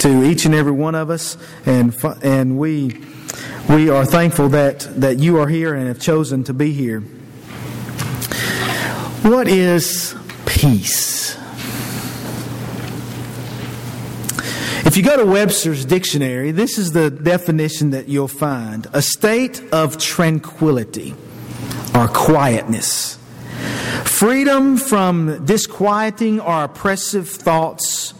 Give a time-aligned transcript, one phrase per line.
[0.00, 1.94] to each and every one of us, and
[2.24, 3.00] and we
[3.68, 7.02] we are thankful that that you are here and have chosen to be here.
[9.22, 11.36] What is peace?
[14.84, 19.62] If you go to Webster's dictionary, this is the definition that you'll find: a state
[19.72, 21.14] of tranquility
[21.94, 23.20] or quietness,
[24.02, 28.14] freedom from disquieting or oppressive thoughts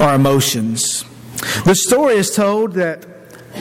[0.00, 1.04] our emotions.
[1.64, 3.06] The story is told that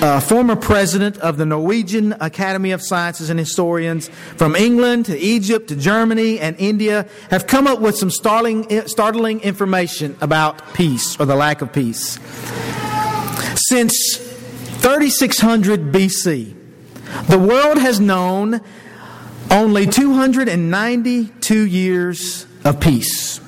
[0.01, 5.69] a former president of the Norwegian Academy of Sciences and historians from England to Egypt
[5.69, 11.19] to Germany and India have come up with some startling, eh, startling information about peace
[11.19, 12.19] or the lack of peace.
[13.55, 16.53] Since 3600 BC,
[17.27, 18.61] the world has known
[19.49, 23.39] only 292 years of peace.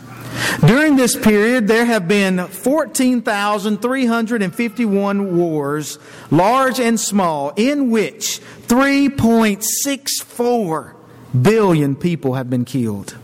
[0.66, 6.00] During this period, there have been 14,351 wars,
[6.32, 10.96] large and small, in which 3.64
[11.42, 13.16] billion people have been killed.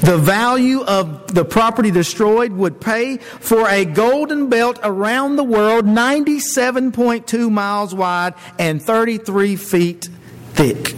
[0.00, 5.84] The value of the property destroyed would pay for a golden belt around the world
[5.84, 10.08] 97.2 miles wide and 33 feet
[10.54, 10.94] thick.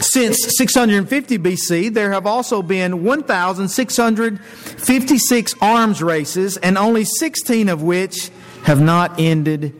[0.00, 8.30] Since 650 BC, there have also been 1,656 arms races, and only 16 of which
[8.64, 9.74] have not ended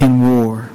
[0.00, 0.70] in war.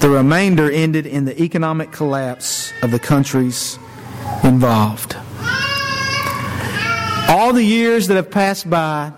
[0.00, 3.78] The remainder ended in the economic collapse of the countries
[4.44, 5.16] involved.
[7.28, 9.12] All the years that have passed by,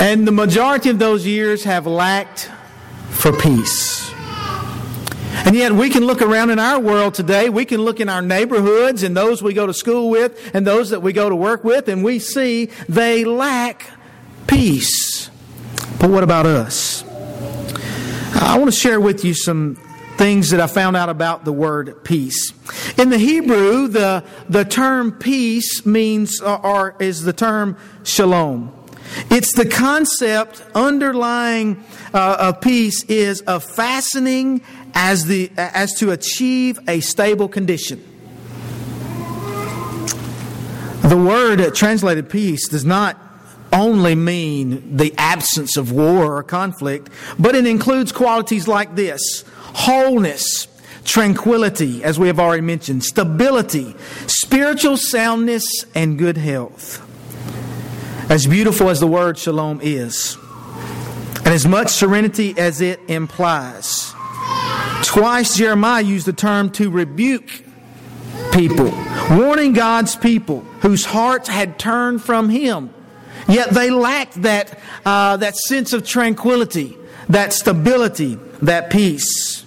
[0.00, 2.50] and the majority of those years have lacked
[3.10, 4.01] for peace.
[5.44, 8.22] And yet we can look around in our world today, we can look in our
[8.22, 11.64] neighborhoods and those we go to school with and those that we go to work
[11.64, 13.90] with, and we see they lack
[14.46, 15.30] peace.
[15.98, 17.04] But what about us?
[18.34, 19.76] I want to share with you some
[20.16, 22.52] things that I found out about the word peace.
[22.98, 28.72] In the Hebrew, the, the term peace means, or is the term shalom.
[29.30, 31.84] It's the concept underlying
[32.14, 34.62] uh, of peace is a fastening
[34.94, 38.02] as, the, as to achieve a stable condition.
[41.02, 43.18] The word translated peace does not
[43.72, 50.68] only mean the absence of war or conflict, but it includes qualities like this wholeness,
[51.04, 53.94] tranquility, as we have already mentioned, stability,
[54.26, 55.64] spiritual soundness,
[55.94, 57.00] and good health.
[58.28, 60.36] As beautiful as the word shalom is,
[61.38, 64.14] and as much serenity as it implies,
[65.02, 67.50] Twice Jeremiah used the term to rebuke
[68.52, 68.90] people,
[69.30, 72.94] warning God's people whose hearts had turned from Him.
[73.48, 76.96] Yet they lacked that, uh, that sense of tranquility,
[77.28, 79.66] that stability, that peace.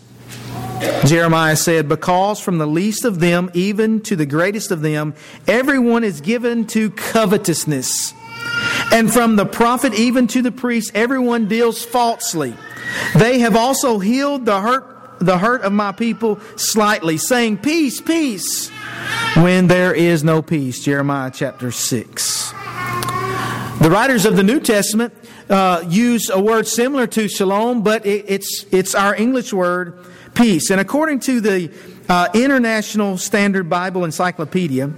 [1.05, 5.13] Jeremiah said, Because from the least of them, even to the greatest of them,
[5.47, 8.13] everyone is given to covetousness.
[8.91, 12.55] And from the prophet even to the priest, everyone deals falsely.
[13.15, 18.69] They have also healed the hurt the hurt of my people slightly, saying, Peace, peace,
[19.35, 20.83] when there is no peace.
[20.83, 22.51] Jeremiah chapter 6.
[22.51, 25.13] The writers of the New Testament
[25.49, 29.97] uh, use a word similar to shalom, but it, it's, it's our English word,
[30.33, 30.69] peace.
[30.69, 31.71] And according to the
[32.09, 34.91] uh, International Standard Bible Encyclopedia,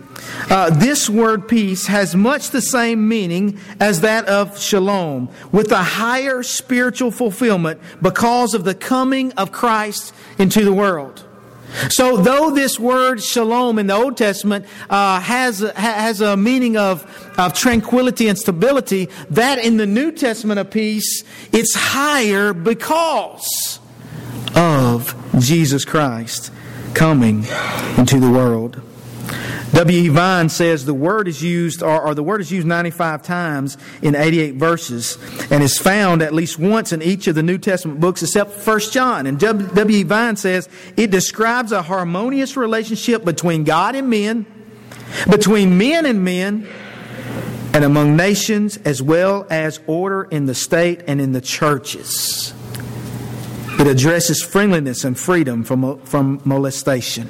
[0.50, 5.84] uh, this word peace has much the same meaning as that of shalom, with a
[5.84, 11.24] higher spiritual fulfillment because of the coming of Christ into the world.
[11.90, 17.06] So, though this word shalom in the Old Testament uh, has, has a meaning of,
[17.38, 23.80] of tranquility and stability, that in the New Testament of peace, it's higher because
[24.56, 26.52] of Jesus Christ
[26.94, 27.46] coming
[27.98, 28.82] into the world.
[29.74, 30.04] W.
[30.04, 30.08] E.
[30.08, 34.16] Vine says the word is used, or, or, the word is used 95 times in
[34.16, 35.18] 88 verses,
[35.52, 38.80] and is found at least once in each of the New Testament books except 1
[38.92, 39.28] John.
[39.28, 39.98] And W.
[39.98, 40.04] E.
[40.04, 44.46] Vine says it describes a harmonious relationship between God and men,
[45.30, 46.68] between men and men,
[47.74, 52.54] and among nations, as well as order in the state and in the churches.
[53.80, 57.30] It addresses friendliness and freedom from, from molestation.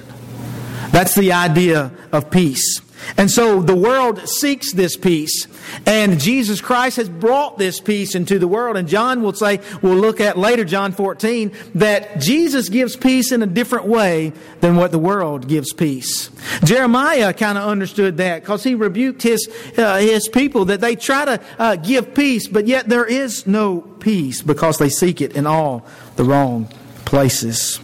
[0.91, 2.81] That's the idea of peace.
[3.15, 5.47] And so the world seeks this peace.
[5.85, 8.77] And Jesus Christ has brought this peace into the world.
[8.77, 13.43] And John will say, we'll look at later, John 14, that Jesus gives peace in
[13.43, 16.29] a different way than what the world gives peace.
[16.63, 19.47] Jeremiah kind of understood that because he rebuked his,
[19.77, 23.81] uh, his people that they try to uh, give peace, but yet there is no
[23.81, 25.85] peace because they seek it in all
[26.17, 26.67] the wrong
[27.05, 27.79] places.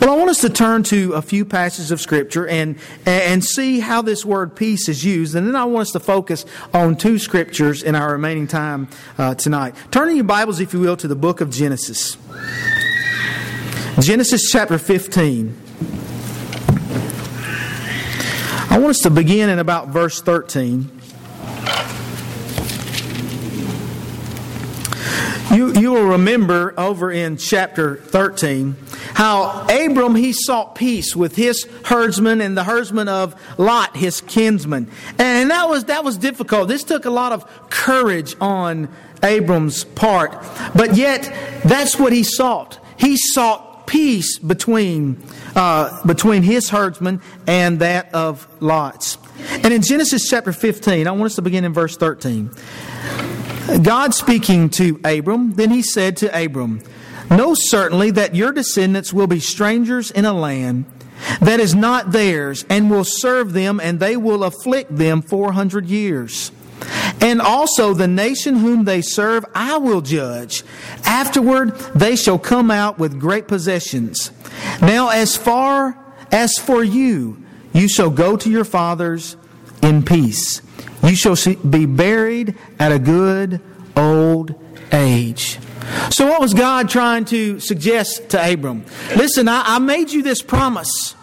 [0.00, 3.80] Well, I want us to turn to a few passages of Scripture and, and see
[3.80, 5.34] how this word peace is used.
[5.34, 8.88] And then I want us to focus on two Scriptures in our remaining time
[9.18, 9.74] uh, tonight.
[9.90, 12.16] Turn in your Bibles, if you will, to the book of Genesis.
[14.00, 15.56] Genesis chapter 15.
[18.70, 21.01] I want us to begin in about verse 13.
[25.52, 28.74] You, you will remember over in chapter 13
[29.12, 34.90] how Abram he sought peace with his herdsmen and the herdsmen of Lot, his kinsman.
[35.18, 36.68] And that was that was difficult.
[36.68, 38.88] This took a lot of courage on
[39.22, 40.32] Abram's part.
[40.74, 41.22] But yet
[41.64, 42.78] that's what he sought.
[42.96, 45.22] He sought peace between
[45.54, 49.18] uh, between his herdsmen and that of Lot's.
[49.50, 52.50] And in Genesis chapter 15, I want us to begin in verse 13.
[53.82, 56.82] God speaking to Abram, then he said to Abram,
[57.30, 60.84] Know certainly that your descendants will be strangers in a land
[61.40, 66.50] that is not theirs, and will serve them, and they will afflict them 400 years.
[67.20, 70.64] And also the nation whom they serve I will judge.
[71.04, 74.32] Afterward they shall come out with great possessions.
[74.80, 75.96] Now as far
[76.32, 77.40] as for you,
[77.72, 79.36] you shall go to your fathers
[79.80, 80.60] in peace.
[81.02, 81.36] You shall
[81.68, 83.60] be buried at a good
[83.96, 84.54] old
[84.92, 85.58] age.
[86.10, 88.84] So, what was God trying to suggest to Abram?
[89.16, 91.14] Listen, I, I made you this promise.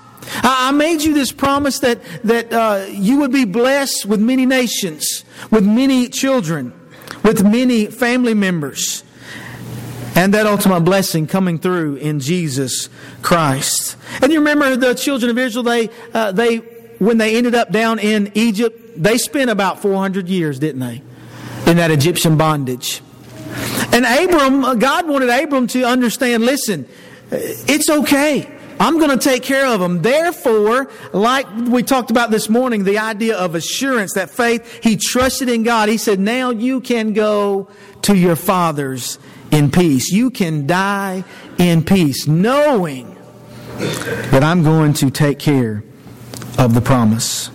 [0.44, 5.23] I, made you this promise that, that uh, you would be blessed with many nations,
[5.50, 6.73] with many children,
[7.23, 9.03] with many family members,
[10.15, 12.89] and that ultimate blessing coming through in Jesus
[13.21, 13.97] Christ.
[14.21, 16.61] And you remember the children of Israel, they, uh, they,
[17.00, 21.01] when they ended up down in Egypt, they spent about 400 years, didn't they,
[21.66, 23.01] in that Egyptian bondage.
[23.92, 26.88] And Abram, uh, God wanted Abram to understand listen,
[27.31, 28.56] it's okay.
[28.80, 30.01] I'm going to take care of them.
[30.01, 35.50] Therefore, like we talked about this morning, the idea of assurance, that faith, he trusted
[35.50, 35.90] in God.
[35.90, 37.68] He said, now you can go
[38.04, 39.19] to your fathers
[39.52, 40.12] in peace.
[40.12, 41.25] You can die
[41.57, 43.18] in peace, knowing
[43.78, 45.84] that I'm going to take care
[46.59, 47.50] of the promise.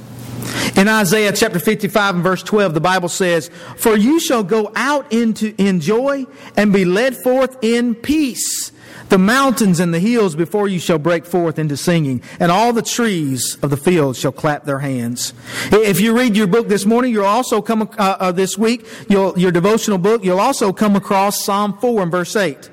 [0.76, 5.12] In Isaiah chapter 55 and verse 12, the Bible says, For you shall go out
[5.12, 8.72] into in joy and be led forth in peace.
[9.10, 12.82] The mountains and the hills before you shall break forth into singing, and all the
[12.82, 15.34] trees of the field shall clap their hands.
[15.70, 19.52] If you read your book this morning, you'll also come uh, uh, this week, your
[19.52, 22.70] devotional book, you'll also come across Psalm 4 and verse 8.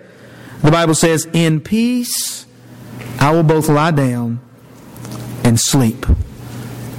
[0.64, 2.46] The Bible says, In peace
[3.20, 4.40] I will both lie down
[5.44, 6.06] and sleep.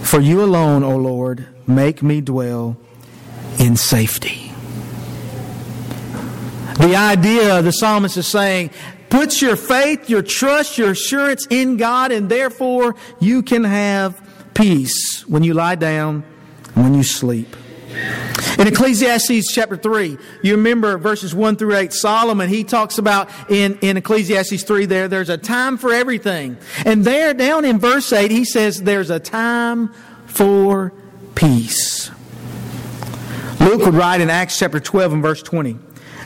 [0.03, 2.77] For you alone, O Lord, make me dwell
[3.59, 4.53] in safety.
[6.79, 8.71] The idea, the psalmist is saying,
[9.09, 14.21] put your faith, your trust, your assurance in God, and therefore you can have
[14.55, 16.25] peace when you lie down
[16.75, 17.56] when you sleep.
[18.59, 23.79] In Ecclesiastes chapter 3, you remember verses 1 through 8, Solomon, he talks about in,
[23.81, 26.56] in Ecclesiastes 3 there, there's a time for everything.
[26.85, 29.93] And there, down in verse 8, he says there's a time
[30.27, 30.93] for
[31.35, 32.11] peace.
[33.61, 35.79] Luke would write in Acts chapter 12 and verse 20.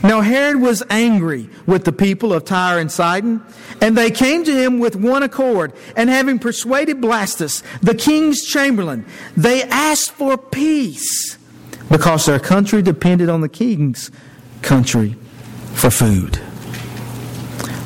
[0.03, 3.43] Now Herod was angry with the people of Tyre and Sidon,
[3.81, 9.05] and they came to him with one accord, and having persuaded Blastus, the king's chamberlain,
[9.35, 11.37] they asked for peace
[11.89, 14.11] because their country depended on the king's
[14.61, 15.15] country
[15.73, 16.39] for food.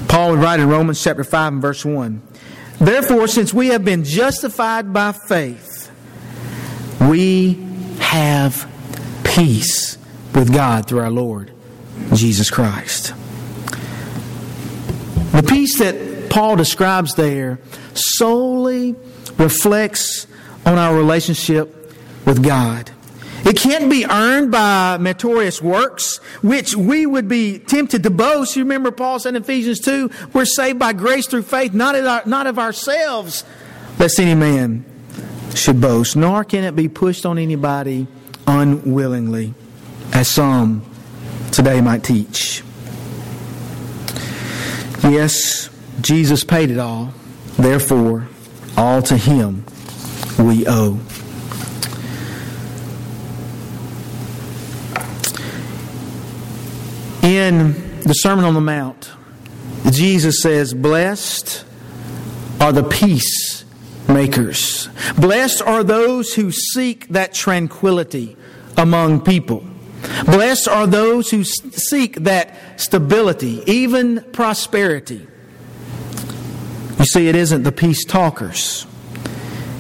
[0.08, 2.22] Paul would write in Romans chapter 5 and verse 1
[2.80, 5.92] Therefore, since we have been justified by faith,
[7.00, 7.54] we
[8.00, 8.68] have
[9.24, 9.98] peace
[10.34, 11.52] with God through our Lord
[12.14, 13.14] Jesus Christ.
[15.32, 17.60] The peace that Paul describes there
[17.94, 18.96] solely
[19.38, 20.28] reflects
[20.66, 21.94] on our relationship
[22.26, 22.92] with God.
[23.44, 28.56] It can't be earned by meritorious works, which we would be tempted to boast.
[28.56, 32.22] You remember Paul said in Ephesians 2, we're saved by grace through faith, not, our,
[32.26, 33.44] not of ourselves,
[33.98, 34.86] lest any man
[35.56, 38.08] should boast, nor can it be pushed on anybody
[38.46, 39.54] unwillingly,
[40.14, 40.86] as some
[41.52, 42.64] today might teach.
[45.04, 45.70] Yes,
[46.00, 47.14] Jesus paid it all.
[47.58, 48.28] Therefore,
[48.78, 49.66] all to Him
[50.38, 51.00] we owe.
[57.24, 59.12] In the Sermon on the Mount,
[59.92, 61.64] Jesus says, Blessed
[62.60, 64.90] are the peacemakers.
[65.18, 68.38] Blessed are those who seek that tranquility
[68.76, 69.64] among people.
[70.26, 75.28] Blessed are those who seek that stability, even prosperity.
[76.98, 78.88] You see, it isn't the peace talkers,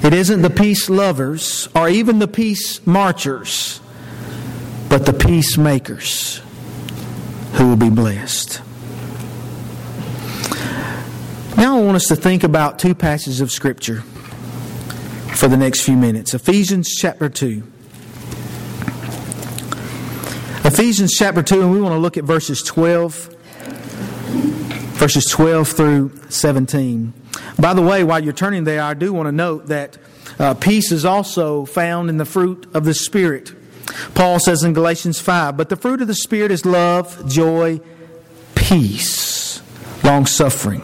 [0.03, 3.81] it isn't the peace lovers, or even the peace marchers,
[4.89, 6.39] but the peacemakers
[7.53, 8.61] who will be blessed.
[11.57, 14.01] Now, I want us to think about two passages of Scripture
[15.35, 17.63] for the next few minutes Ephesians chapter 2.
[20.63, 23.13] Ephesians chapter 2, and we want to look at verses 12,
[24.93, 27.13] verses 12 through 17.
[27.59, 29.97] By the way, while you're turning there, I do want to note that
[30.39, 33.53] uh, peace is also found in the fruit of the Spirit.
[34.13, 37.79] Paul says in Galatians 5, but the fruit of the Spirit is love, joy,
[38.55, 39.61] peace,
[40.03, 40.81] long suffering,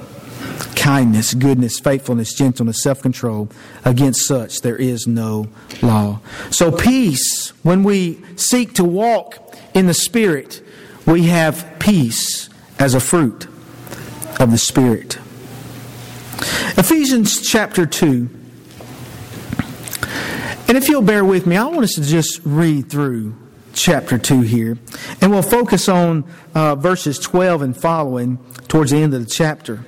[0.75, 3.49] kindness, goodness, faithfulness, gentleness, self control.
[3.85, 5.47] Against such there is no
[5.81, 6.19] law.
[6.49, 10.61] So, peace, when we seek to walk in the Spirit,
[11.05, 12.49] we have peace
[12.79, 13.47] as a fruit
[14.39, 15.17] of the Spirit.
[16.77, 18.29] Ephesians chapter 2.
[20.67, 23.35] And if you'll bear with me, I want us to just read through
[23.73, 24.77] chapter 2 here.
[25.21, 29.85] And we'll focus on uh, verses 12 and following towards the end of the chapter.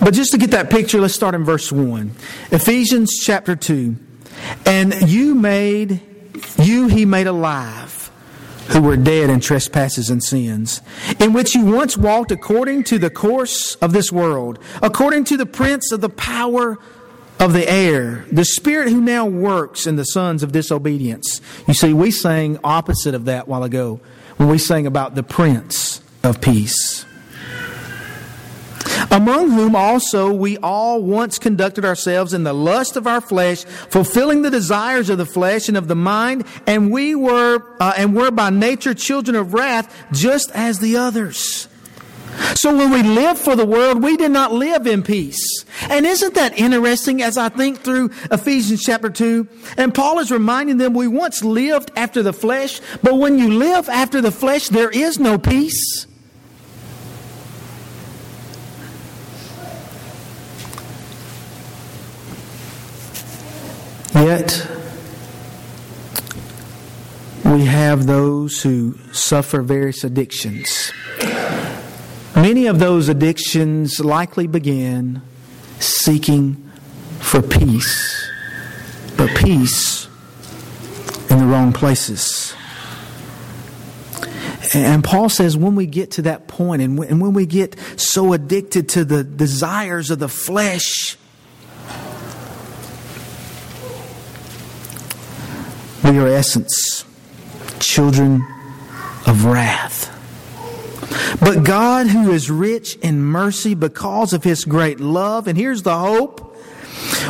[0.00, 2.10] But just to get that picture, let's start in verse 1.
[2.50, 3.96] Ephesians chapter 2.
[4.66, 6.02] And you made,
[6.58, 8.10] you he made alive
[8.68, 10.82] who were dead in trespasses and sins,
[11.20, 15.46] in which you once walked according to the course of this world, according to the
[15.46, 16.78] prince of the power
[17.38, 21.40] of the air, the spirit who now works in the sons of disobedience.
[21.68, 24.00] You see, we sang opposite of that while ago
[24.36, 27.06] when we sang about the prince of peace
[29.10, 34.42] among whom also we all once conducted ourselves in the lust of our flesh, fulfilling
[34.42, 38.30] the desires of the flesh and of the mind, and we were uh, and were
[38.30, 41.68] by nature children of wrath, just as the others.
[42.54, 45.64] So when we live for the world, we did not live in peace.
[45.88, 49.46] And isn't that interesting as I think through Ephesians chapter 2?
[49.76, 53.88] And Paul is reminding them we once lived after the flesh, but when you live
[53.88, 56.06] after the flesh, there is no peace.
[64.14, 64.66] Yet,
[67.44, 70.90] we have those who suffer various addictions.
[72.36, 75.22] Many of those addictions likely began
[75.80, 76.54] seeking
[77.18, 78.30] for peace,
[79.16, 80.06] but peace
[81.30, 82.54] in the wrong places.
[84.74, 88.90] And Paul says when we get to that point and when we get so addicted
[88.90, 91.16] to the desires of the flesh,
[96.06, 97.04] We are essence,
[97.80, 98.46] children
[99.26, 100.15] of wrath.
[101.40, 105.98] But God, who is rich in mercy because of his great love, and here's the
[105.98, 106.56] hope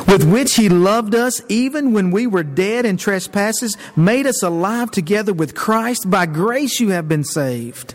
[0.06, 4.90] with which he loved us even when we were dead in trespasses, made us alive
[4.90, 6.08] together with Christ.
[6.08, 7.94] By grace you have been saved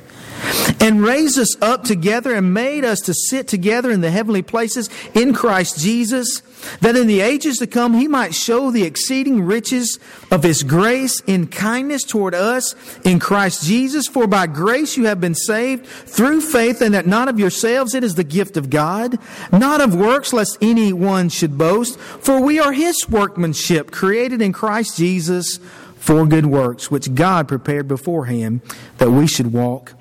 [0.81, 4.89] and raised us up together and made us to sit together in the heavenly places
[5.13, 6.41] in Christ Jesus,
[6.81, 9.99] that in the ages to come he might show the exceeding riches
[10.31, 14.07] of his grace in kindness toward us in Christ Jesus.
[14.07, 18.03] For by grace you have been saved through faith, and that not of yourselves, it
[18.03, 19.19] is the gift of God,
[19.51, 21.99] not of works, lest any one should boast.
[21.99, 25.59] For we are his workmanship, created in Christ Jesus
[25.97, 28.61] for good works, which God prepared beforehand
[28.97, 29.93] that we should walk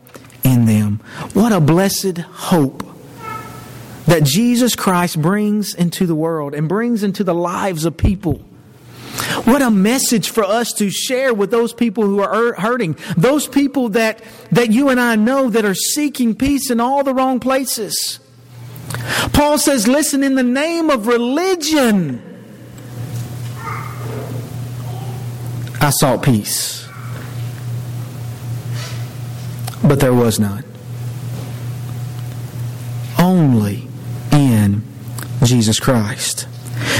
[0.51, 1.01] in them.
[1.33, 2.85] What a blessed hope
[4.07, 8.39] that Jesus Christ brings into the world and brings into the lives of people.
[9.45, 13.47] What a message for us to share with those people who are er, hurting, those
[13.47, 17.41] people that, that you and I know that are seeking peace in all the wrong
[17.41, 18.21] places.
[19.33, 22.23] Paul says, listen, in the name of religion,
[25.81, 26.90] I sought peace
[29.83, 30.65] but there was none.
[33.19, 33.87] Only
[34.33, 34.83] in
[35.45, 36.47] Jesus Christ.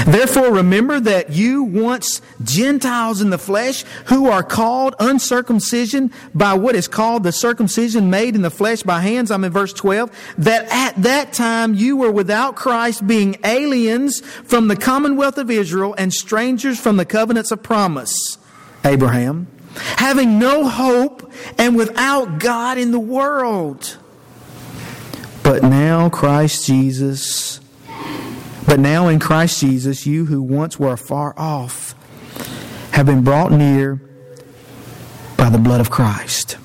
[0.05, 6.75] Therefore, remember that you once Gentiles in the flesh, who are called uncircumcision by what
[6.75, 9.31] is called the circumcision made in the flesh by hands.
[9.31, 10.11] I'm in verse 12.
[10.39, 15.95] That at that time you were without Christ, being aliens from the commonwealth of Israel
[15.97, 18.37] and strangers from the covenants of promise.
[18.83, 23.97] Abraham having no hope and without God in the world.
[25.43, 27.59] But now Christ Jesus,
[28.67, 31.95] but now in Christ Jesus, you who once were far off
[32.91, 34.01] have been brought near
[35.37, 36.57] by the blood of Christ.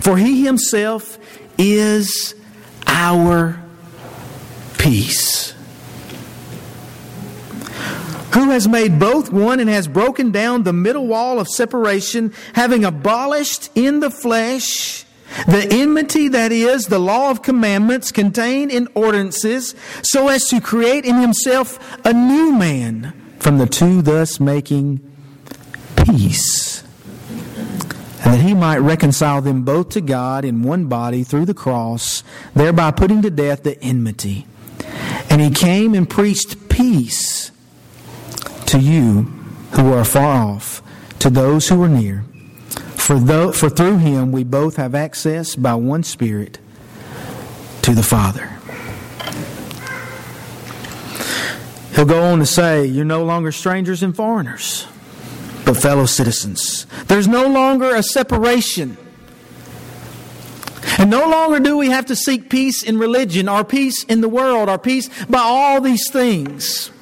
[0.00, 1.18] For he himself
[1.58, 2.34] is
[2.86, 3.62] our
[4.78, 5.54] peace.
[8.32, 12.84] Who has made both one and has broken down the middle wall of separation, having
[12.84, 15.04] abolished in the flesh
[15.46, 21.04] the enmity that is the law of commandments contained in ordinances, so as to create
[21.04, 25.00] in himself a new man from the two, thus making
[26.04, 26.82] peace.
[28.22, 32.22] And that he might reconcile them both to God in one body through the cross,
[32.54, 34.46] thereby putting to death the enmity.
[35.30, 37.50] And he came and preached peace
[38.70, 39.22] to you
[39.72, 40.80] who are far off,
[41.18, 42.24] to those who are near.
[42.94, 46.60] For, though, for through him we both have access by one Spirit
[47.82, 48.46] to the Father.
[51.96, 54.86] He'll go on to say, You're no longer strangers and foreigners,
[55.64, 56.86] but fellow citizens.
[57.08, 58.96] There's no longer a separation.
[60.96, 64.28] And no longer do we have to seek peace in religion, or peace in the
[64.28, 66.92] world, or peace by all these things.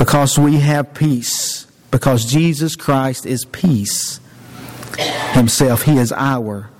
[0.00, 1.66] Because we have peace.
[1.90, 4.18] Because Jesus Christ is peace
[5.32, 5.82] himself.
[5.82, 6.70] He is our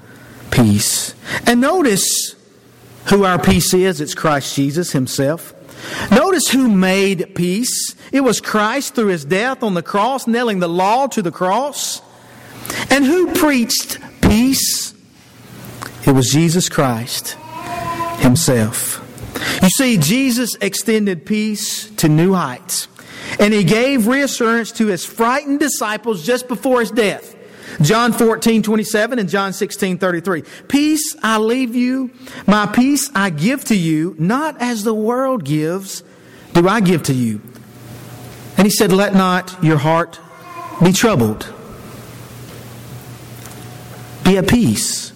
[0.51, 1.15] peace.
[1.47, 2.35] And notice
[3.11, 4.01] who our peace is.
[4.01, 5.53] It's Christ Jesus himself.
[6.11, 7.95] Notice who made peace.
[8.11, 12.01] It was Christ through his death on the cross, nailing the law to the cross.
[12.89, 14.95] And who preached peace?
[16.07, 17.37] It was Jesus Christ
[18.21, 19.07] himself.
[19.63, 22.89] You see, Jesus extended peace to new heights.
[23.39, 27.37] And he gave reassurance to his frightened disciples just before his death.
[27.83, 30.43] John 14, 27 and John 16, 33.
[30.69, 32.11] Peace I leave you,
[32.47, 36.03] my peace I give to you, not as the world gives,
[36.53, 37.41] do I give to you.
[38.57, 40.21] And he said, Let not your heart
[40.83, 41.51] be troubled.
[44.25, 45.13] Be at peace.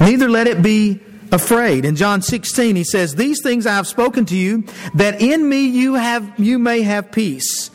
[0.00, 1.00] Neither let it be
[1.34, 1.84] afraid.
[1.84, 5.66] In John 16, he says, These things I have spoken to you, that in me
[5.66, 7.70] you have you may have peace.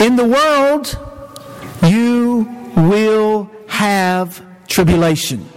[0.00, 0.98] In the world
[1.82, 5.48] you will have tribulation.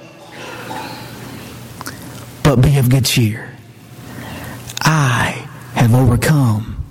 [2.43, 3.55] But be of good cheer.
[4.81, 6.85] I have overcome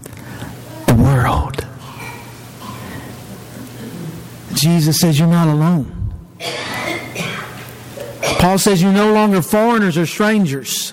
[0.87, 1.65] the world.
[4.55, 5.96] Jesus says you're not alone.
[8.39, 10.93] Paul says you're no longer foreigners or strangers,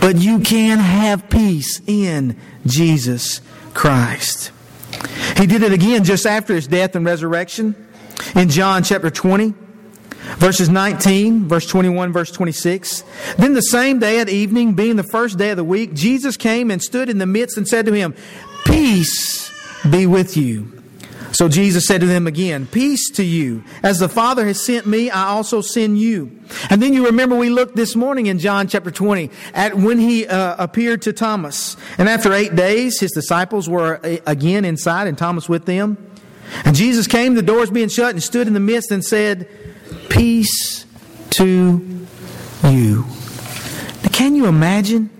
[0.00, 3.40] but you can have peace in Jesus
[3.74, 4.52] Christ.
[5.36, 7.74] He did it again just after his death and resurrection.
[8.34, 9.54] In John chapter 20,
[10.36, 13.02] verses 19, verse 21, verse 26.
[13.38, 16.70] Then the same day at evening, being the first day of the week, Jesus came
[16.70, 18.14] and stood in the midst and said to him,
[18.64, 19.50] Peace
[19.88, 20.79] be with you.
[21.32, 23.62] So Jesus said to them again, Peace to you.
[23.82, 26.40] As the Father has sent me, I also send you.
[26.68, 30.26] And then you remember we looked this morning in John chapter 20 at when he
[30.26, 31.76] uh, appeared to Thomas.
[31.98, 35.98] And after eight days, his disciples were uh, again inside and Thomas with them.
[36.64, 39.48] And Jesus came, the doors being shut, and stood in the midst and said,
[40.08, 40.84] Peace
[41.30, 42.06] to
[42.64, 43.06] you.
[44.02, 45.10] Now, can you imagine?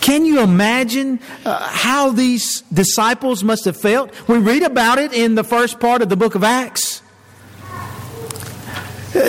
[0.00, 4.12] Can you imagine uh, how these disciples must have felt?
[4.28, 7.02] We read about it in the first part of the book of Acts.
[9.14, 9.20] Uh,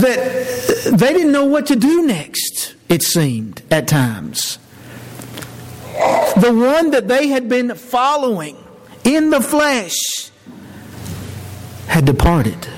[0.00, 4.58] that they didn't know what to do next, it seemed at times.
[6.36, 8.56] The one that they had been following
[9.04, 10.30] in the flesh
[11.86, 12.68] had departed,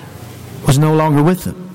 [0.67, 1.68] was no longer with them.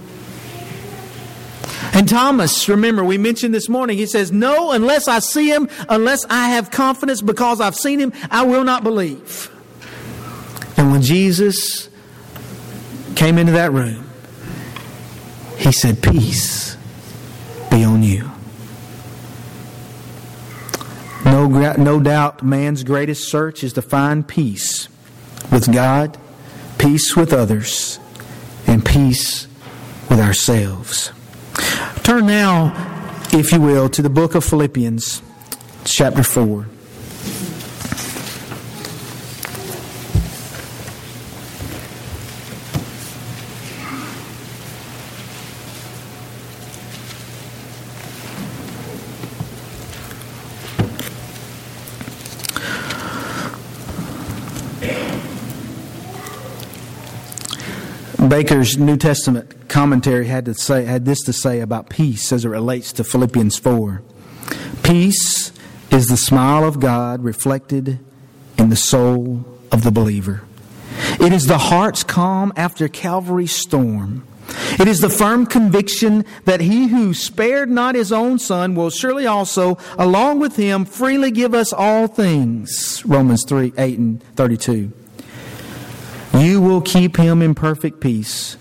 [1.93, 6.25] And Thomas, remember, we mentioned this morning, he says, No, unless I see him, unless
[6.29, 9.49] I have confidence because I've seen him, I will not believe.
[10.77, 11.89] And when Jesus
[13.15, 14.09] came into that room,
[15.57, 16.77] he said, Peace
[17.69, 18.29] be on you.
[21.25, 24.87] No, no doubt man's greatest search is to find peace
[25.51, 26.17] with God
[26.83, 27.97] peace with others,
[28.67, 29.47] and peace
[30.09, 31.11] with ourselves.
[32.03, 32.73] Turn now,
[33.31, 35.21] if you will, to the book of Philippians,
[35.85, 36.67] chapter 4.
[58.33, 62.49] Baker's New Testament commentary had to say had this to say about peace as it
[62.49, 64.01] relates to Philippians 4.
[64.81, 65.51] Peace
[65.91, 67.99] is the smile of God reflected
[68.57, 70.41] in the soul of the believer.
[71.19, 74.25] It is the heart's calm after Calvary's storm.
[74.79, 79.27] It is the firm conviction that he who spared not his own son will surely
[79.27, 83.03] also, along with him, freely give us all things.
[83.05, 84.91] Romans 3 8 and 32.
[86.43, 88.57] You will keep him in perfect peace,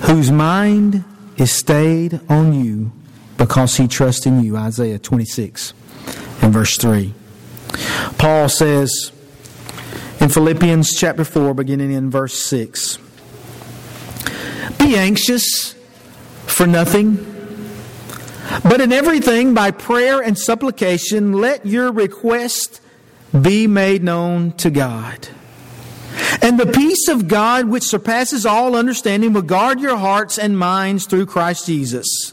[0.00, 1.04] whose mind
[1.36, 2.90] is stayed on you
[3.38, 4.56] because he trusts in you.
[4.56, 5.72] Isaiah 26
[6.42, 7.14] and verse 3.
[8.18, 9.12] Paul says
[10.18, 12.98] in Philippians chapter 4, beginning in verse 6
[14.76, 15.76] Be anxious
[16.46, 17.18] for nothing,
[18.64, 22.80] but in everything by prayer and supplication, let your request
[23.40, 25.28] be made known to God.
[26.42, 31.06] And the peace of God, which surpasses all understanding, will guard your hearts and minds
[31.06, 32.32] through Christ Jesus.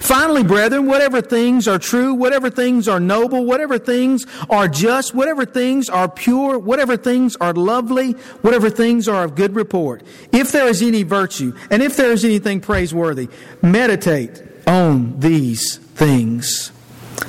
[0.00, 5.44] Finally, brethren, whatever things are true, whatever things are noble, whatever things are just, whatever
[5.44, 10.68] things are pure, whatever things are lovely, whatever things are of good report, if there
[10.68, 13.28] is any virtue, and if there is anything praiseworthy,
[13.62, 16.70] meditate on these things.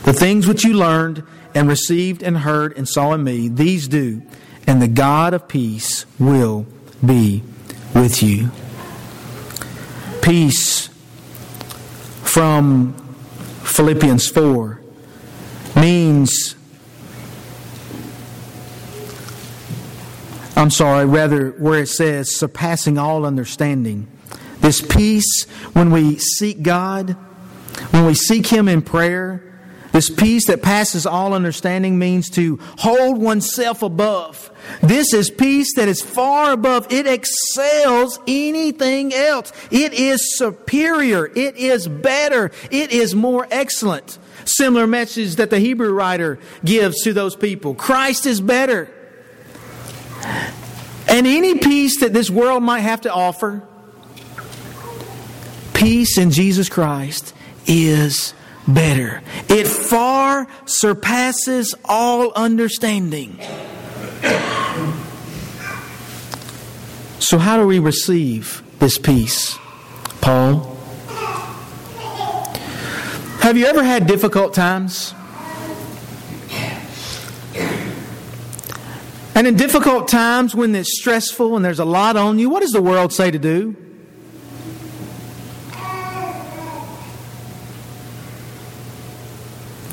[0.03, 4.21] The things which you learned and received and heard and saw in me, these do,
[4.67, 6.67] and the God of peace will
[7.03, 7.41] be
[7.95, 8.51] with you.
[10.21, 10.89] Peace
[12.23, 12.93] from
[13.63, 14.82] Philippians 4
[15.77, 16.56] means,
[20.58, 24.08] I'm sorry, rather, where it says surpassing all understanding.
[24.60, 27.12] This peace, when we seek God,
[27.91, 29.46] when we seek Him in prayer,
[29.91, 34.52] this peace that passes all understanding means to hold oneself above.
[34.82, 36.91] This is peace that is far above.
[36.91, 39.52] It excels anything else.
[39.71, 41.26] It is superior.
[41.26, 42.52] It is better.
[42.69, 44.19] It is more excellent.
[44.45, 47.76] Similar message that the Hebrew writer gives to those people.
[47.76, 48.93] Christ is better.
[51.10, 53.63] And any peace that this world might have to offer,
[55.73, 57.34] peace in Jesus Christ
[57.65, 58.34] is
[58.67, 59.21] better.
[59.49, 63.39] It far surpasses all understanding.
[67.19, 69.58] So, how do we receive this peace,
[70.21, 70.75] Paul?
[73.41, 75.13] Have you ever had difficult times?
[79.36, 82.71] And in difficult times, when it's stressful and there's a lot on you, what does
[82.71, 83.75] the world say to do?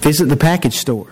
[0.05, 1.07] Visit the package store.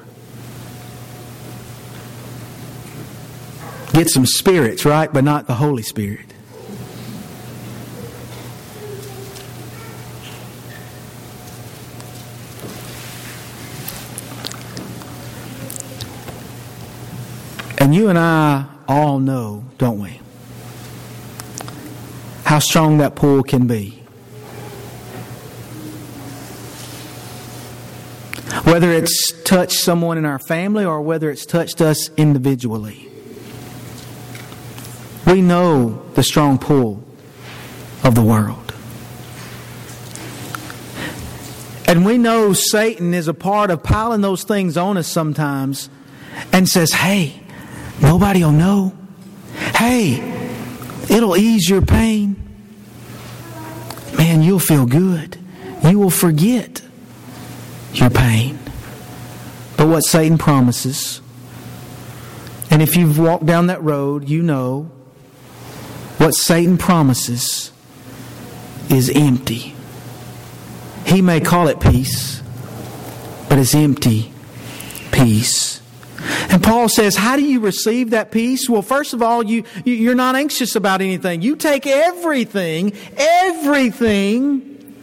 [3.94, 5.11] Get some spirits, right?
[5.11, 6.26] But not the Holy Spirit.
[17.78, 20.20] And you and I all know, don't we,
[22.44, 24.01] how strong that pull can be.
[28.64, 33.09] Whether it's touched someone in our family or whether it's touched us individually.
[35.27, 37.03] We know the strong pull
[38.05, 38.75] of the world.
[41.87, 45.90] And we know Satan is a part of piling those things on us sometimes
[46.53, 47.42] and says, hey,
[48.01, 48.96] nobody will know.
[49.75, 50.20] Hey,
[51.11, 52.37] it'll ease your pain.
[54.16, 55.37] Man, you'll feel good.
[55.85, 56.81] You will forget
[57.94, 58.59] your pain.
[59.76, 61.20] But what Satan promises,
[62.70, 64.90] and if you've walked down that road, you know
[66.18, 67.72] what Satan promises
[68.90, 69.74] is empty.
[71.07, 72.42] He may call it peace,
[73.48, 74.33] but it's empty
[75.11, 75.81] peace.
[76.50, 78.68] And Paul says, How do you receive that peace?
[78.68, 81.42] Well, first of all, you, you're not anxious about anything.
[81.42, 84.94] You take everything, everything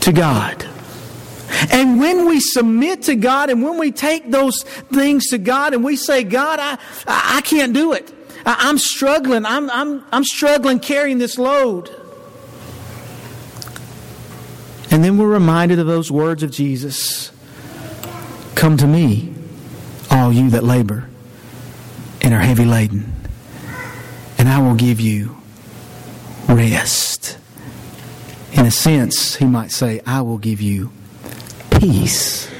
[0.00, 0.69] to God.
[1.70, 5.84] And when we submit to God and when we take those things to God and
[5.84, 8.12] we say, God, I, I can't do it.
[8.46, 9.44] I'm struggling.
[9.44, 11.90] I'm, I'm, I'm struggling carrying this load.
[14.90, 17.32] And then we're reminded of those words of Jesus
[18.54, 19.32] Come to me,
[20.10, 21.08] all you that labor
[22.20, 23.10] and are heavy laden,
[24.36, 25.38] and I will give you
[26.46, 27.38] rest.
[28.52, 30.92] In a sense, he might say, I will give you
[31.80, 32.50] peace.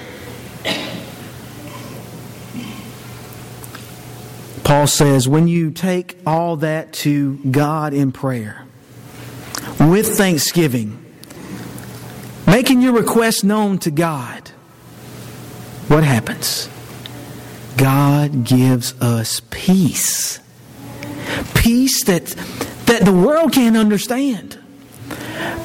[4.65, 8.65] Paul says, when you take all that to God in prayer,
[9.79, 11.05] with thanksgiving,
[12.47, 14.49] making your request known to God,
[15.89, 16.69] what happens?
[17.77, 20.41] God gives us peace.
[21.55, 22.27] Peace that,
[22.87, 24.60] that the world can't understand.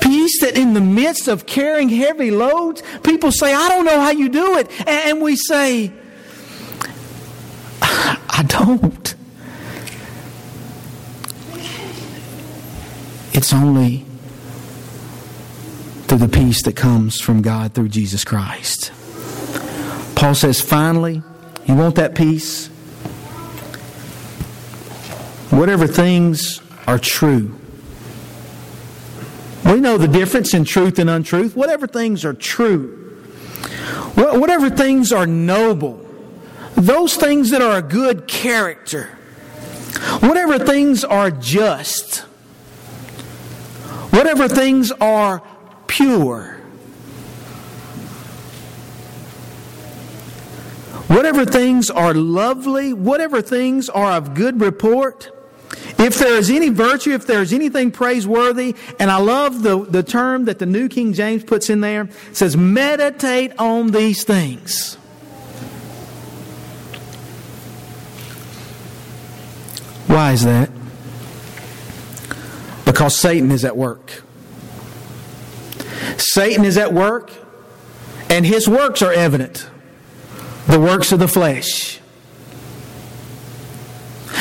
[0.02, 4.12] Peace that in the midst of carrying heavy loads, people say, I don't know how
[4.12, 4.70] you do it.
[4.88, 5.92] And we say,
[7.82, 9.16] I don't.
[13.34, 14.06] It's only
[16.08, 18.92] through the peace that comes from God through Jesus Christ.
[20.16, 21.22] Paul says, finally,
[21.66, 22.68] you want that peace?
[25.50, 27.60] Whatever things are true.
[29.66, 31.56] We know the difference in truth and untruth.
[31.56, 33.18] Whatever things are true,
[34.14, 36.06] whatever things are noble,
[36.76, 39.08] those things that are a good character,
[40.20, 42.20] whatever things are just,
[44.12, 45.42] whatever things are
[45.88, 46.58] pure,
[51.08, 55.32] whatever things are lovely, whatever things are of good report,
[55.98, 60.04] if there is any virtue, if there is anything praiseworthy, and I love the, the
[60.04, 64.96] term that the New King James puts in there, says, meditate on these things.
[70.08, 70.70] Why is that?
[72.86, 74.24] Because Satan is at work.
[76.18, 77.32] Satan is at work,
[78.30, 79.68] and his works are evident
[80.68, 82.00] the works of the flesh.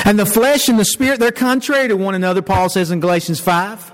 [0.04, 3.40] And the flesh and the spirit, they're contrary to one another, Paul says in Galatians
[3.40, 3.92] 5.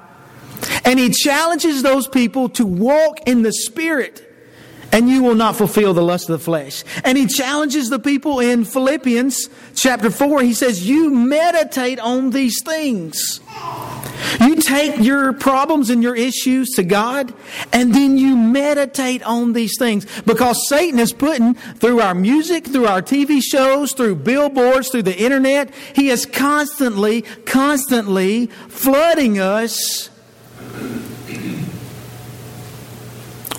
[0.85, 4.27] And he challenges those people to walk in the spirit
[4.93, 6.85] and you will not fulfill the lust of the flesh.
[7.05, 10.43] And he challenges the people in Philippians chapter 4.
[10.43, 13.41] He says, You meditate on these things.
[14.41, 17.33] You take your problems and your issues to God,
[17.73, 20.07] and then you meditate on these things.
[20.23, 25.19] Because Satan is putting, through our music, through our TV shows, through billboards, through the
[25.19, 30.11] internet, he is constantly, constantly flooding us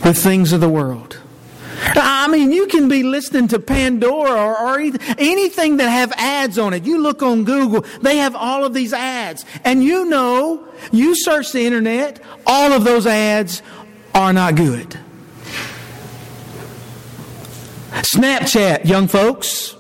[0.04, 1.21] with things of the world.
[1.84, 6.74] I mean, you can be listening to Pandora or, or, anything that have ads on
[6.74, 6.84] it.
[6.86, 9.46] You look on Google, they have all of these ads.
[9.64, 13.62] And you know, you search the internet, all of those ads
[14.14, 14.98] are not good.
[17.92, 19.76] Snapchat, young folks.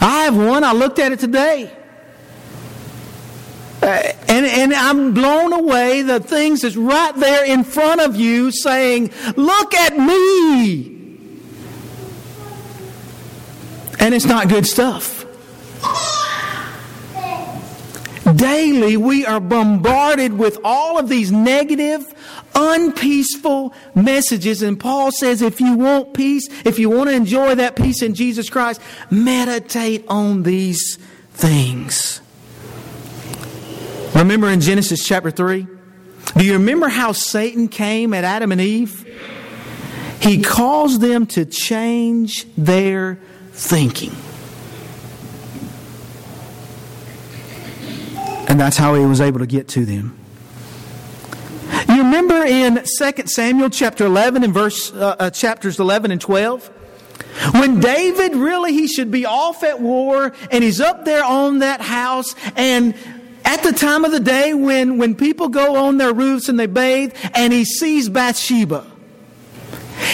[0.00, 0.64] I have one.
[0.64, 1.76] I looked at it today.
[3.82, 8.50] Uh, and, and I'm blown away the things that's right there in front of you
[8.50, 10.98] saying, Look at me.
[13.98, 15.26] And it's not good stuff.
[18.36, 22.14] Daily, we are bombarded with all of these negative,
[22.54, 24.62] unpeaceful messages.
[24.62, 28.14] And Paul says if you want peace, if you want to enjoy that peace in
[28.14, 30.96] Jesus Christ, meditate on these
[31.32, 32.20] things.
[34.14, 35.66] Remember in Genesis chapter 3?
[36.36, 39.06] Do you remember how Satan came at Adam and Eve?
[40.20, 43.18] He caused them to change their
[43.52, 44.14] thinking.
[48.48, 50.18] And that's how he was able to get to them.
[51.88, 56.66] You remember in 2 Samuel chapter 11 and verse uh, uh, chapters 11 and 12?
[57.52, 61.80] When David really he should be off at war and he's up there on that
[61.80, 62.94] house and
[63.44, 66.66] at the time of the day when, when people go on their roofs and they
[66.66, 68.86] bathe and he sees Bathsheba.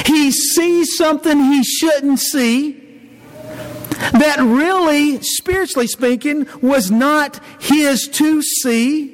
[0.05, 2.83] He sees something he shouldn't see
[4.13, 9.13] that really, spiritually speaking, was not his to see.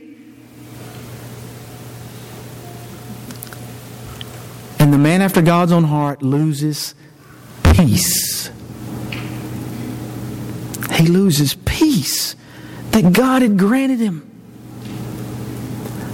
[4.79, 6.95] And the man after God's own heart loses
[7.63, 8.51] peace.
[10.93, 12.35] He loses peace
[12.93, 14.29] that God had granted him.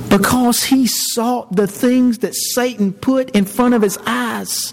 [0.09, 4.73] Because he sought the things that Satan put in front of his eyes.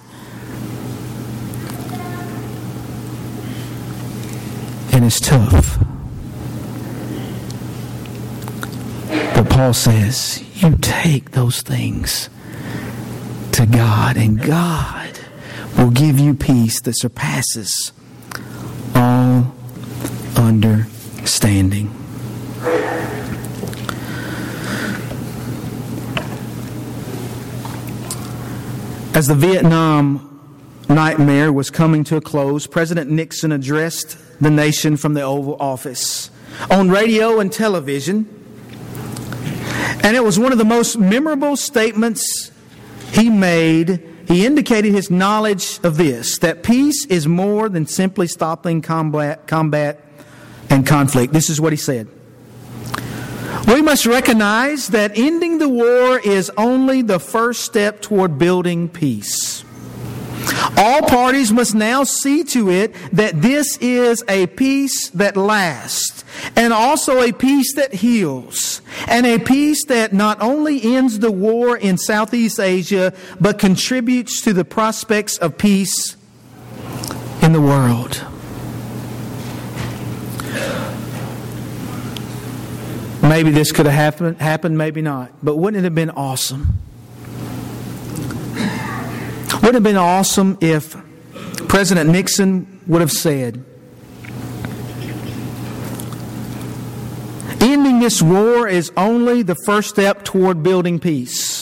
[4.93, 5.77] And it's tough.
[9.35, 12.29] But Paul says, you take those things
[13.51, 15.19] to God, and God
[15.77, 17.91] will give you peace that surpasses
[18.95, 19.53] all
[20.37, 20.84] understanding
[21.25, 21.89] standing.
[29.15, 30.29] As the Vietnam
[30.89, 36.29] nightmare was coming to a close, President Nixon addressed the nation from the Oval Office
[36.69, 38.27] on radio and television.
[40.03, 42.51] And it was one of the most memorable statements
[43.11, 44.05] he made.
[44.27, 50.01] He indicated his knowledge of this that peace is more than simply stopping combat, combat
[50.69, 51.33] and conflict.
[51.33, 52.07] This is what he said.
[53.67, 59.63] We must recognize that ending the war is only the first step toward building peace.
[60.77, 66.23] All parties must now see to it that this is a peace that lasts,
[66.55, 71.75] and also a peace that heals, and a peace that not only ends the war
[71.75, 76.15] in Southeast Asia, but contributes to the prospects of peace
[77.41, 78.23] in the world.
[83.27, 85.31] Maybe this could have happened, happened, maybe not.
[85.43, 86.79] But wouldn't it have been awesome?
[88.55, 90.95] Wouldn't it have been awesome if
[91.67, 93.63] President Nixon would have said,
[97.61, 101.54] Ending this war is only the first step toward building peace.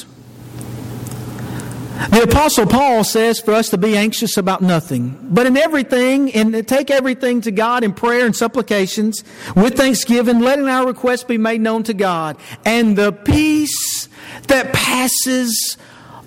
[2.10, 6.67] The Apostle Paul says for us to be anxious about nothing, but in everything, and
[6.67, 9.23] take everything to God in prayer and supplications
[9.56, 12.38] with thanksgiving, letting our requests be made known to God.
[12.65, 14.10] And the peace
[14.47, 15.77] that passes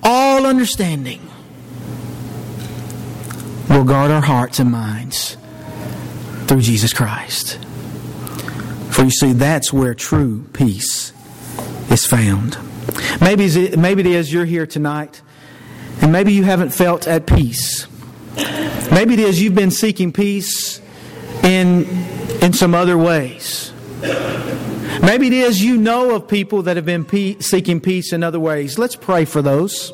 [0.03, 1.21] all understanding
[3.69, 5.37] will guard our hearts and minds
[6.47, 7.59] through Jesus Christ.
[8.91, 11.13] For you see, that's where true peace
[11.91, 12.57] is found.
[13.21, 15.23] Maybe, maybe it is you're here tonight
[16.01, 17.87] and maybe you haven't felt at peace.
[18.91, 20.81] Maybe it is you've been seeking peace
[21.43, 21.85] in,
[22.43, 23.73] in some other ways.
[25.03, 28.41] Maybe it is you know of people that have been pe- seeking peace in other
[28.41, 28.79] ways.
[28.79, 29.93] Let's pray for those.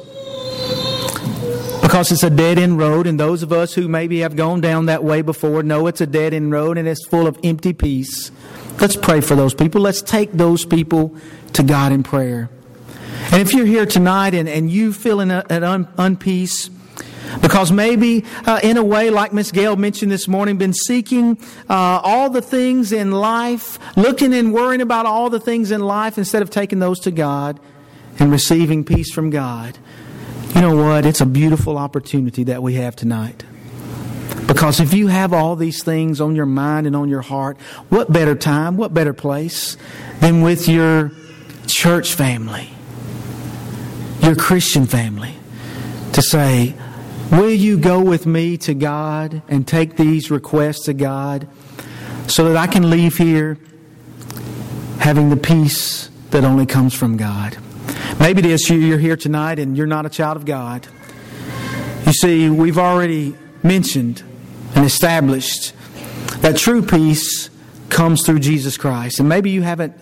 [1.82, 4.86] Because it's a dead end road, and those of us who maybe have gone down
[4.86, 8.30] that way before know it's a dead end road and it's full of empty peace.
[8.80, 9.80] Let's pray for those people.
[9.80, 11.14] Let's take those people
[11.52, 12.48] to God in prayer.
[13.33, 16.68] And if you're here tonight and, and you feel an un, unpeace,
[17.40, 21.38] because maybe uh, in a way, like Miss Gail mentioned this morning, been seeking
[21.71, 26.18] uh, all the things in life, looking and worrying about all the things in life
[26.18, 27.59] instead of taking those to God
[28.18, 29.79] and receiving peace from God.
[30.55, 31.07] You know what?
[31.07, 33.45] It's a beautiful opportunity that we have tonight.
[34.47, 37.57] Because if you have all these things on your mind and on your heart,
[37.88, 39.79] what better time, what better place
[40.21, 41.12] than with your
[41.66, 42.68] church family?
[44.22, 45.35] Your Christian family
[46.12, 46.74] to say,
[47.32, 51.48] Will you go with me to God and take these requests to God
[52.26, 53.56] so that I can leave here
[54.98, 57.56] having the peace that only comes from God?
[58.20, 60.87] Maybe it is you're here tonight and you're not a child of God.
[62.04, 64.22] You see, we've already mentioned
[64.74, 65.72] and established
[66.42, 67.48] that true peace
[67.88, 69.20] comes through Jesus Christ.
[69.20, 69.94] And maybe you haven't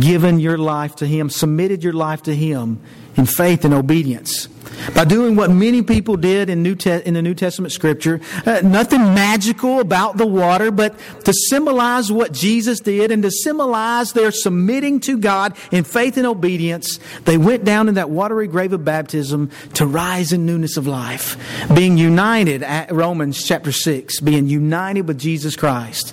[0.00, 2.80] given your life to Him, submitted your life to Him
[3.16, 4.48] in faith and obedience.
[4.94, 8.62] By doing what many people did in, New Te- in the New Testament scripture, uh,
[8.64, 14.32] nothing magical about the water, but to symbolize what Jesus did and to symbolize their
[14.32, 18.84] submitting to God in faith and obedience, they went down in that watery grave of
[18.84, 21.36] baptism to rise in newness of life,
[21.74, 26.12] being united at Romans chapter 6, being united with Jesus Christ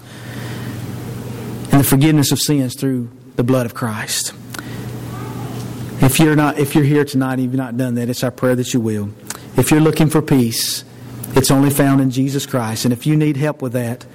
[1.72, 4.34] and the forgiveness of sins through the blood of Christ.
[6.02, 8.56] If you're not, if you're here tonight and you've not done that, it's our prayer
[8.56, 9.10] that you will.
[9.58, 10.86] If you're looking for peace,
[11.36, 12.86] it's only found in Jesus Christ.
[12.86, 14.06] And if you need help with that,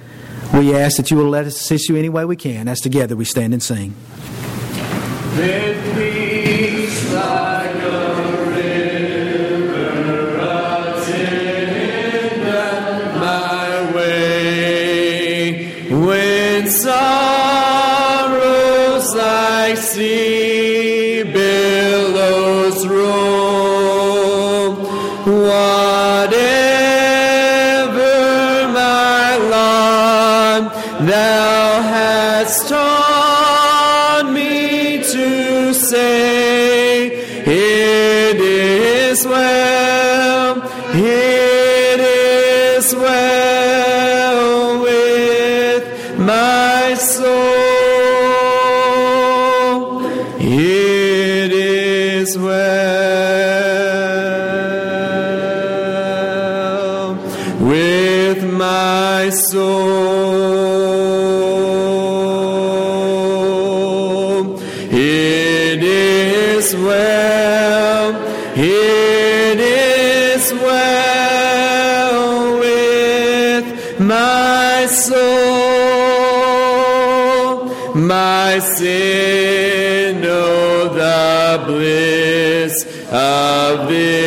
[0.53, 3.15] we ask that you will let us assist you any way we can as together
[3.15, 3.93] we stand and sing.
[5.35, 5.75] sin,
[7.11, 7.64] know that.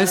[0.00, 0.06] my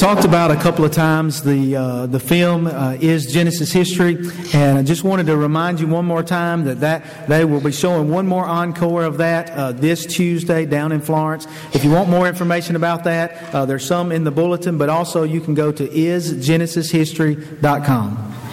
[0.00, 4.16] talked about a couple of times the uh, the film uh, is Genesis history,
[4.54, 7.70] and I just wanted to remind you one more time that, that they will be
[7.70, 11.46] showing one more encore of that uh, this Tuesday down in Florence.
[11.74, 15.22] If you want more information about that, uh, there's some in the bulletin, but also
[15.22, 18.49] you can go to isgenesishistory.com.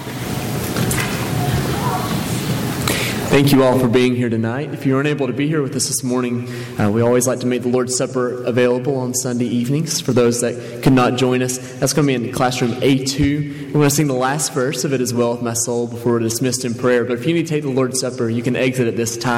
[3.30, 4.74] Thank you all for being here tonight.
[4.74, 6.48] If you weren't able to be here with us this morning,
[6.80, 10.40] uh, we always like to make the Lord's Supper available on Sunday evenings for those
[10.40, 11.58] that could not join us.
[11.78, 13.66] That's going to be in classroom A2.
[13.66, 16.14] We're going to sing the last verse of it as well with my soul before
[16.14, 17.04] we're dismissed in prayer.
[17.04, 19.36] But if you need to take the Lord's Supper, you can exit at this time.